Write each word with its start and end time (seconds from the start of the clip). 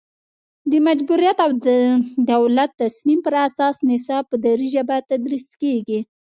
د 0.71 0.73
مجبوریت 0.87 1.37
او 1.45 1.51
د 1.65 1.67
دولت 2.31 2.69
تصمیم 2.83 3.19
پر 3.25 3.33
اساس 3.47 3.75
نصاب 3.89 4.23
په 4.31 4.35
دري 4.45 4.67
ژبه 4.75 4.95
تدریس 5.09 5.47
کیږي 5.61 5.99